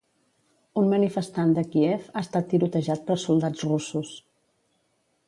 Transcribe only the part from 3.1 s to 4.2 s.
per soldats russos.